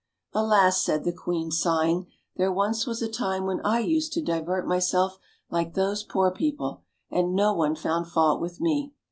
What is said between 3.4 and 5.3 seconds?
when I used to divert myself